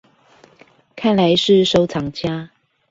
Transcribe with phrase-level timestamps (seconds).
[0.95, 2.49] 看來是收藏家